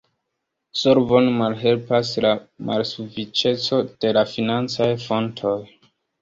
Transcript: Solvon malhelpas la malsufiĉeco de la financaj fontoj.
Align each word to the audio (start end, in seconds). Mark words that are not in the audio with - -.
Solvon 0.83 1.27
malhelpas 1.41 2.13
la 2.27 2.31
malsufiĉeco 2.69 3.83
de 4.07 4.15
la 4.19 4.25
financaj 4.33 4.89
fontoj. 5.05 5.55